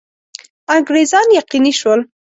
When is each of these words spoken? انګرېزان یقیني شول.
انګرېزان 0.75 1.27
یقیني 1.39 1.73
شول. 1.79 1.99